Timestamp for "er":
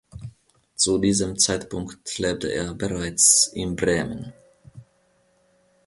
2.51-2.73